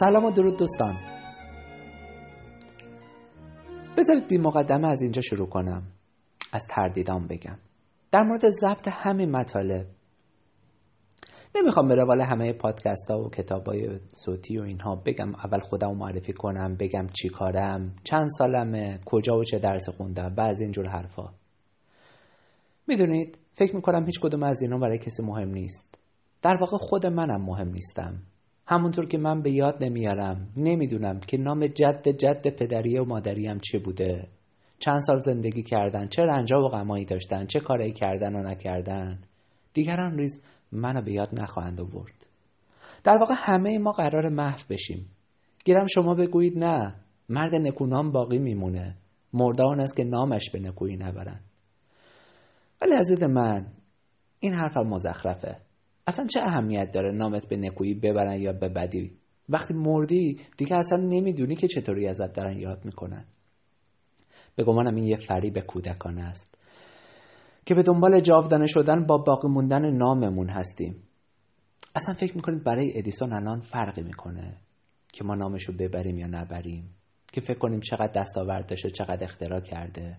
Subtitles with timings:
[0.00, 0.94] سلام و درود دوستان.
[3.96, 5.82] بذارید بی مقدمه از اینجا شروع کنم.
[6.52, 7.58] از تردیدام بگم.
[8.10, 9.86] در مورد ضبط همین مطالب.
[11.56, 15.34] نمی‌خوام به روال همه پادکست ها و کتاب های صوتی و اینها بگم.
[15.34, 20.40] اول خودم معرفی کنم بگم چی کارم چند سالمه کجا و چه درس خوندم و
[20.40, 21.30] از اینجور حرفا.
[22.88, 25.98] می‌دونید فکر می‌کنم هیچ کدوم از اینا برای کسی مهم نیست.
[26.42, 28.22] در واقع خود منم مهم نیستم.
[28.66, 33.78] همونطور که من به یاد نمیارم نمی‌دونم که نام جد جد پدری و مادریم چه
[33.78, 34.28] بوده.
[34.78, 39.18] چند سال زندگی کردن چه رنجا و غمایی داشتن چه کارایی کردن و نکردن.
[39.72, 42.26] دیگران ریز منو به یاد نخواهند آورد.
[43.04, 45.06] در واقع همه ما قرار محو بشیم.
[45.64, 46.94] گیرم شما بگویید نه
[47.28, 48.96] مرد نکونام باقی میمونه.
[49.32, 51.40] مرده آن است که نامش به نکویی نبرن
[52.82, 53.66] ولی از من
[54.40, 55.56] این حرف مزخرفه.
[56.06, 59.12] اصلا چه اهمیت داره نامت به نکویی ببرن یا به بدی؟
[59.48, 63.24] وقتی مردی دیگه اصلا نمی‌دونی که چطوری ازت دارن یاد می‌کنن.
[64.56, 66.58] به گمانم این یه فریب کودکانه است
[67.66, 71.02] که به دنبال جاودانه شدن با باقی موندن ناممون هستیم.
[71.96, 74.56] اصلا فکر می‌کنید برای ادیسون الان فرقی می‌کنه
[75.12, 76.94] که ما نامشو ببریم یا نبریم؟
[77.32, 80.16] که فکر کنیم چقدر دستاورد داشته چقدر اختراع کرده؟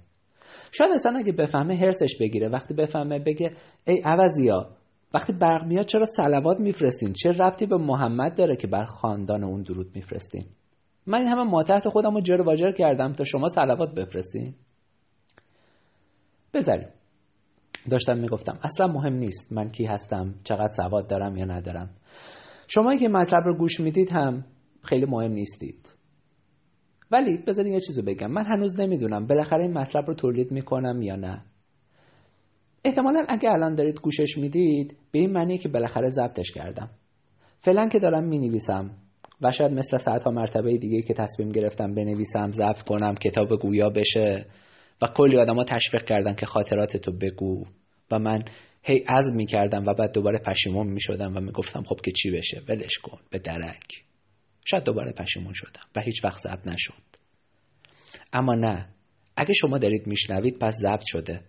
[0.71, 2.49] شاید اصلا اگه بفهمه هرسش بگیره.
[2.49, 3.51] وقتی بفهمه بگه
[3.87, 4.69] ای عوضیا
[5.15, 9.61] وقتی برق میاد چرا سلوات میفرستین؟ چه ربطی به محمد داره که بر خاندان اون
[9.61, 10.45] درود میفرستین؟
[11.07, 12.21] من این همه ماتحت خودم رو
[12.55, 14.53] جر کردم تا شما سلوات بفرستین.
[16.53, 16.87] بذاریم.
[17.89, 21.89] داشتم می‌گفتم اصلا مهم نیست من کی هستم چقدر سواد دارم یا ندارم.
[22.67, 24.45] شما که مطلب رو گوش می‌دید هم
[24.83, 25.89] خیلی مهم نیستید.
[27.11, 28.31] ولی بذارین یه چیزو بگم.
[28.31, 31.45] من هنوز نمی‌دونم بالاخره این مطلب رو تولید می‌کنم یا نه.
[32.85, 36.89] احتمالا اگه الان دارید گوشش می‌دید به این معنی که بالاخره ضبطش کردم.
[37.59, 38.91] فعلا که دارم می‌نویسم.
[39.41, 44.45] و شاید مثل ساعت مرتبه دیگه که تصمیم گرفتم بنویسم ضبط کنم کتاب گویا بشه.
[45.01, 47.65] و کلی آدما تشویق کردن که خاطراتتو بگو.
[48.11, 48.43] و من
[48.83, 52.97] هی عزم می‌کردم و بعد دوباره پشیمون می‌شدم و می‌گفتم خب که چی بشه؟ ولش
[52.97, 54.03] کن به درک.
[54.65, 57.03] شاید دوباره پشیمون شدم و هیچ وقت ضبط نشد.
[58.33, 58.94] اما نه.
[59.37, 61.41] اگه شما دارید میشنوید پس ضبط شده.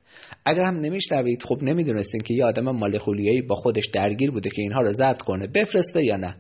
[0.44, 4.80] اگر هم نمیشنوید خب نمی‌دونستین که یه آدم مالخولیایی با خودش درگیر بوده که اینها
[4.80, 6.36] رو ضبط کنه بفرسته یا نه.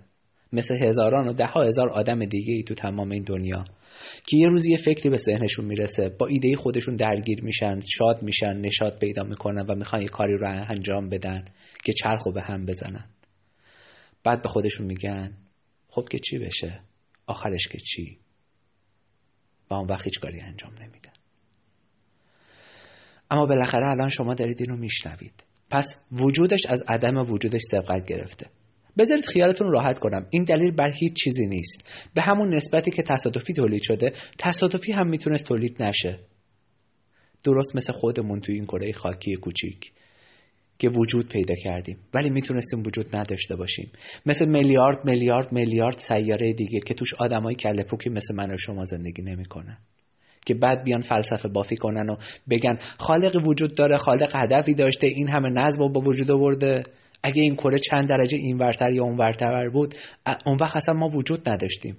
[0.52, 3.64] مثل هزاران و ده ها هزار آدم دیگه ای تو تمام این دنیا
[4.26, 8.60] که یه روزی یه فکری به ذهنشون می‌رسه با ایده خودشون درگیر میشن شاد میشن
[8.60, 11.44] نشاد پیدا می‌کنن و می‌خوان یه کاری رو انجام بدن
[11.84, 13.04] که چرخ به هم بزنن.
[14.24, 15.32] بعد به خودشون میگن
[15.88, 16.80] خب که چی بشه؟
[17.26, 18.18] آخرش که چی؟
[19.70, 21.15] و اون وقت هیچ کاری انجام نمیدن.
[23.30, 25.44] اما بالاخره الان شما دارید اینو میشنوید.
[25.70, 28.46] پس وجودش از عدم وجودش سبقت گرفته.
[28.98, 30.26] بذارید خیالتون راحت کنم.
[30.30, 31.88] این دلیل بر هیچ چیزی نیست.
[32.14, 36.18] به همون نسبتی که تصادفی تولید شده تصادفی هم می‌تونست تولید نشه.
[37.44, 39.92] درست مثل خودمون توی این کره خاکی کوچیک
[40.78, 41.98] که وجود پیدا کردیم.
[42.14, 43.92] ولی می‌تونستیم وجود نداشته باشیم.
[44.26, 48.84] مثل میلیارد میلیارد میلیارد سیاره دیگه که توش آدمای کله پوکی مثل من و شما
[48.84, 49.78] زندگی نمی‌کنن.
[50.46, 52.16] که بعد بیان فلسفه بافی کنن و
[52.50, 56.82] بگن خالق وجود داره خالق هدفی داشته این همه نظم با وجود آورده.
[57.22, 59.94] اگه این کره چند درجه این ورتر یا اون ورتر بود
[60.46, 61.96] اون وقت اصلا ما وجود نداشتیم.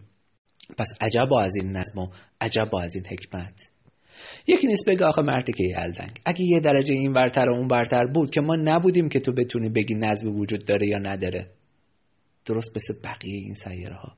[0.77, 2.07] پس عجب از این نظم و
[2.41, 3.71] عجب از این حکمت.
[4.47, 8.05] یکی نیست بگه آخه مردی که یلدنگ اگه یه درجه این ورتر و اون ورتر
[8.05, 11.47] بود که ما نبودیم که تو بتونی بگی نظم وجود داره یا نداره.
[12.45, 14.13] درست مثل بقیه این سیاره ها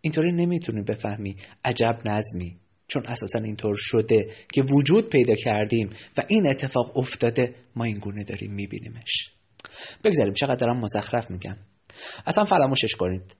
[0.00, 2.56] اینطوری نمی‌تونی بفهمی عجب نظمی.
[2.92, 8.24] چون اساسا اینطور شده که وجود پیدا کردیم و این اتفاق افتاده ما این گونه
[8.24, 9.30] داریم میبینیمش.
[10.04, 11.56] بگذاریم چقدر دارم مزخرف میگم.
[12.26, 13.36] اصلا فراموشش کنید.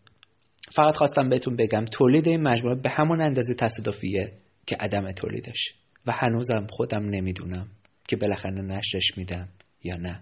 [0.72, 4.32] فقط خواستم بهتون بگم تولید این مجموعه به همون اندازه تصادفیه
[4.66, 5.74] که عدم تولیدش.
[6.06, 7.68] و هنوزم خودم نمی‌دونم
[8.08, 9.48] که بالاخره نشرش میدم
[9.84, 10.20] یا نه.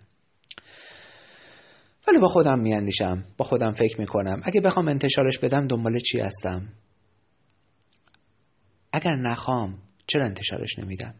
[2.08, 4.40] ولی با خودم میاندیشم با خودم فکر می‌کنم.
[4.44, 6.69] اگه بخوام انتشارش بدم دنبال چی هستم؟
[8.92, 11.14] اگر نخوام چرا انتشارش نمیدم؟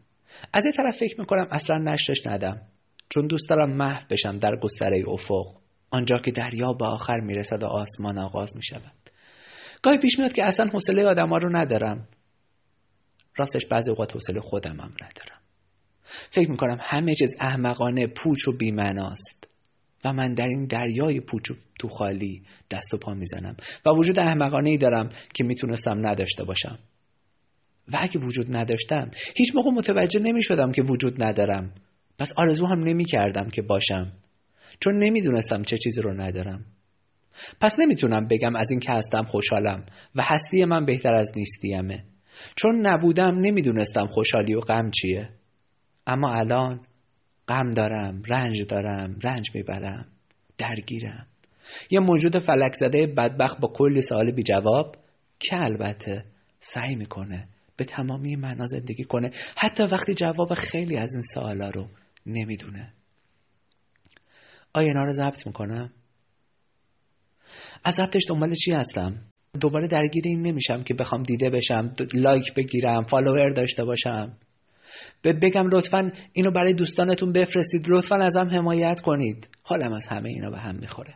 [0.53, 2.61] از این طرف فکر می‌کنم اصلا نشرش ندم.
[3.09, 5.45] چون دوست دارم محو بشم در گستره افق.
[5.89, 8.93] آنجا که دریا به آخر می‌رسد و آسمان آغاز می‌شود.
[9.81, 12.07] گاهی پیش میاد که اصلا حوصله آدم ها رو ندارم.
[13.37, 15.41] راستش بعضی اوقات حوصله خودم هم ندارم.
[16.29, 19.47] فکر می‌کنم همه چیز احمقانه پوچ و بیمناست
[20.05, 23.55] و من در این دریای پوچ و تو خالی دست و پا می‌زنم.
[23.85, 26.79] و وجود احمقانه ای دارم که می‌تونستم نداشته باشم.
[27.87, 31.73] و اگه وجود نداشتم هیچ موقع متوجه نمی شدم که وجود ندارم.
[32.19, 34.11] پس آرزو هم نمی کردم که باشم
[34.79, 36.65] چون نمی‌دونستم چه چیزی رو ندارم.
[37.61, 39.85] پس نمی‌تونم بگم از این که هستم خوشحالم
[40.15, 42.03] و هستی من بهتر از نیستیمه.
[42.55, 45.29] چون نبودم نمی‌دونستم خوشحالی و غم چیه.
[46.07, 46.79] اما الان
[47.47, 50.05] غم دارم رنج دارم رنج می‌برم
[50.57, 51.27] درگیرم.
[51.89, 54.95] یه موجود فلک زده بدبخت با کلی سوال بی جواب
[55.39, 56.25] که البته
[56.59, 57.47] سعی می‌کنه
[57.81, 59.31] به تمامی معنا زندگی کنه.
[59.57, 61.87] حتی وقتی جواب خیلی از این سوالا رو
[62.25, 62.93] نمی‌دونه.
[64.73, 65.91] آیا اینا رو ضبط می‌کنم.
[67.83, 69.21] از ضبطش دنبال چی هستم؟
[69.59, 74.37] دوباره درگیر این نمیشم که بخوام دیده بشم لایک بگیرم فالوور داشته باشم.
[75.23, 79.49] بگم لطفا اینو برای دوستانتون بفرستید لطفا ازم حمایت کنید.
[79.63, 81.15] حالم از همه اینا به هم می‌خوره.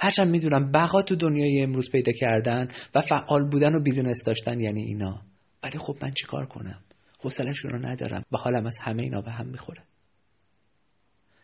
[0.00, 4.82] هرچند می‌دونم بقا تو دنیای امروز پیدا کردن و فعال بودن و بیزینس داشتن یعنی
[4.82, 5.22] اینا.
[5.64, 6.80] ولی خب من چیکار کنم؟
[7.20, 9.82] حوصلهشون رو ندارم و حالم از همه اینا به هم می‌خوره.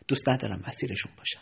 [0.07, 1.41] دوست ندارم اسیرشون باشم.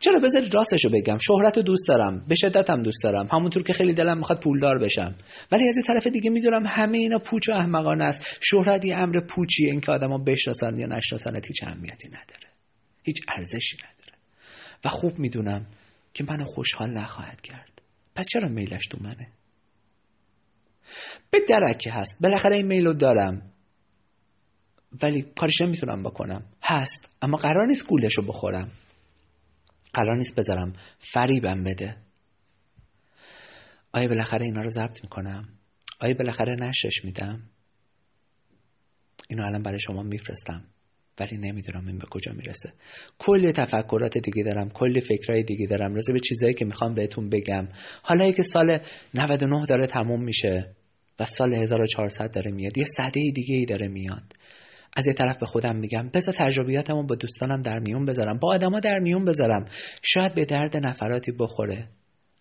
[0.00, 2.24] چرا بذارید راستشو بگم؟ شهرت رو دوست دارم.
[2.28, 3.28] به شدتم دوست دارم.
[3.32, 5.14] همونطور که خیلی دلم می‌خواد پولدار بشم.
[5.52, 8.38] ولی از این طرف دیگه می‌دونم همه اینا پوچ و احمقانه است.
[8.40, 12.48] شهرت یه امر پوچیه اینکه آدما بشناسن یا نشناسنت هیچ اهمیتی نداره.
[13.02, 14.18] هیچ ارزشی نداره.
[14.84, 15.66] و خوب می‌دونم
[16.14, 17.82] که منو خوشحال نخواهد کرد.
[18.14, 19.28] پس چرا میلش تو منه؟
[21.30, 22.22] به درکه هست.
[22.22, 23.52] بالاخره این میلو دارم.
[25.02, 26.44] ولی کارش نمی‌تونم بکنم.
[26.62, 27.16] هست.
[27.22, 28.70] اما قرار نیست گولشو بخورم.
[29.94, 31.96] قرار نیست بذارم فریبم بده.
[33.92, 35.48] آیا بالاخره اینا رو ضبط می‌کنم؟
[36.00, 37.42] آیا بالاخره نشش میدم؟
[39.28, 40.64] اینو الان برای شما میفرستم.
[41.20, 42.72] ولی نمی‌دونم این به کجا می‌رسه.
[43.18, 47.68] کلی تفکرات دیگه دارم کلی فکرهای دیگه دارم راجع به چیزایی که می‌خوام بهتون بگم.
[48.02, 48.78] حالا که سال
[49.14, 50.70] 99 داره تموم میشه
[51.20, 54.32] و سال 1400 داره میاد یه صده دیگه ای داره میاد.
[54.96, 58.80] از یه طرف به خودم میگم بذار تجربیاتمو با دوستانم در میون بذارم با آدما
[58.80, 59.64] در میون بذارم.
[60.02, 61.88] شاید به درد نفراتی بخوره.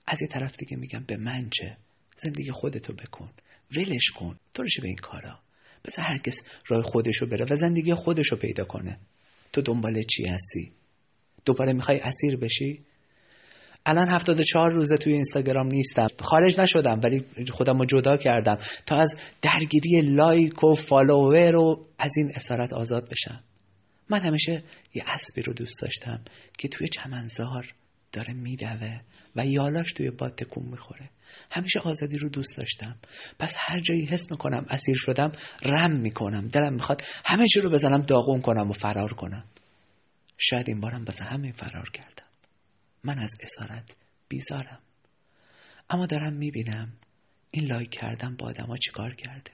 [0.08, 1.78] از یه طرف دیگه میگم به من چه؟
[2.18, 3.30] زندگی خودتو بکن
[3.78, 4.40] ولش کن.
[4.54, 5.40] تو به این کارا؟
[5.88, 8.98] بذار هرکس راه خودشو بره و زندگی خودشو پیدا کنه.
[9.54, 10.72] تو دنبال چی هستی؟
[11.46, 12.80] دوباره می‌خوای اسیر بشی؟
[13.86, 16.08] الان 74 روزه توی اینستاگرام نیستم.
[16.20, 22.18] خارج نشدم ولی خودم رو جدا کردم تا از درگیری لایک و فالوور و از
[22.18, 23.44] این اسارت آزاد بشم.
[24.10, 26.22] من همیشه یه اسبی رو دوست داشتم
[26.58, 27.74] که توی چمنزار
[28.16, 29.02] داره میدوه
[29.36, 31.10] و یالاش توی باد تکون می‌خوره.
[31.52, 32.96] همیشه آزادی رو دوست داشتم.
[33.40, 35.32] پس هر جایی حس می‌کنم اسیر شدم
[35.64, 36.48] رم می‌کنم.
[36.48, 39.46] دلم می‌خواد همه چی رو بزنم داغون کنم و فرار کنم.
[40.38, 42.26] شاید این بارم واسه همین فرار کردم.
[43.04, 43.96] من از اسارت
[44.30, 44.80] بیزارم.
[45.90, 46.94] اما دارم می‌بینم
[47.52, 49.52] این لایک کردن با آدما چیکار کرده.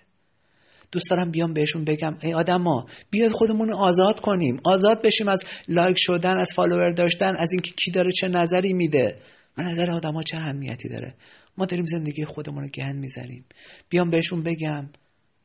[0.91, 5.43] دوست دارم بیام بهشون بگم ای آدما بیاید خودمون رو آزاد کنیم آزاد بشیم از
[5.67, 9.15] لایک شدن از فالوور داشتن از اینکه کی داره چه نظری میده.
[9.57, 11.13] من نظر آدما چه اهمیتی داره؟
[11.57, 13.45] ما داریم زندگی خودمون رو گند می‌زنیم.
[13.89, 14.89] بیام بهشون بگم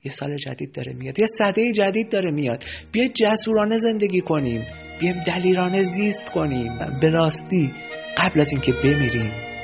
[0.04, 2.64] یه سال جدید داره میاد یه صده جدید داره میاد.
[2.92, 4.62] بیا جسورانه زندگی کنیم
[5.00, 6.72] بیایم دلیرانه زیست کنیم.
[7.00, 7.70] به راستی
[8.18, 9.55] قبل از اینکه بمیریم.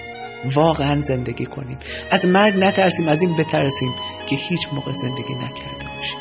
[0.44, 1.78] واقعا زندگی کنیم.
[2.10, 3.90] از مرگ نترسیم از این بترسیم
[4.26, 6.18] که هیچ موقع زندگی نکرده باشیم.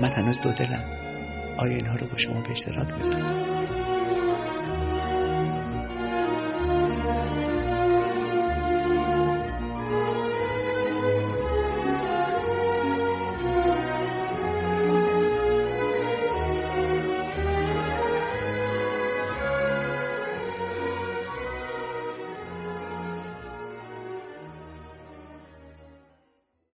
[0.00, 0.84] من هنوز دو دلم
[1.58, 3.73] آیا اینها رو با شما به اشتراک بزنم